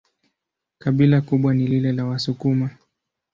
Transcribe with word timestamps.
Kabila 0.79 1.21
kubwa 1.21 1.53
ni 1.53 1.67
lile 1.67 1.91
la 1.91 2.05
Wasukuma. 2.05 2.69